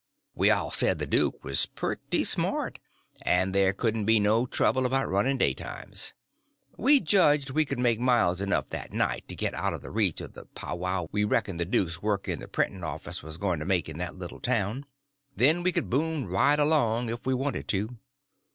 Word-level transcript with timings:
We 0.33 0.49
all 0.49 0.71
said 0.71 0.97
the 0.97 1.05
duke 1.05 1.43
was 1.43 1.67
pretty 1.67 2.23
smart, 2.23 2.79
and 3.21 3.53
there 3.53 3.71
couldn't 3.71 4.05
be 4.05 4.19
no 4.19 4.47
trouble 4.47 4.87
about 4.87 5.07
running 5.07 5.37
daytimes. 5.37 6.15
We 6.75 6.99
judged 6.99 7.51
we 7.51 7.65
could 7.65 7.77
make 7.77 7.99
miles 7.99 8.41
enough 8.41 8.69
that 8.69 8.93
night 8.93 9.27
to 9.27 9.35
get 9.35 9.53
out 9.53 9.73
of 9.75 9.83
the 9.83 9.91
reach 9.91 10.19
of 10.19 10.33
the 10.33 10.45
powwow 10.55 11.05
we 11.11 11.23
reckoned 11.23 11.59
the 11.59 11.65
duke's 11.65 12.01
work 12.01 12.27
in 12.27 12.39
the 12.39 12.47
printing 12.47 12.83
office 12.83 13.21
was 13.21 13.37
going 13.37 13.59
to 13.59 13.65
make 13.67 13.87
in 13.87 13.99
that 13.99 14.15
little 14.15 14.39
town; 14.39 14.87
then 15.35 15.61
we 15.61 15.71
could 15.71 15.87
boom 15.87 16.25
right 16.25 16.57
along 16.57 17.11
if 17.11 17.27
we 17.27 17.35
wanted 17.35 17.67
to. 17.67 17.99